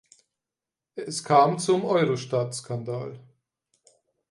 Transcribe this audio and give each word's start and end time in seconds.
Es 0.95 1.23
kam 1.23 1.59
zum 1.59 1.85
Eurostat-Skandal. 1.85 3.19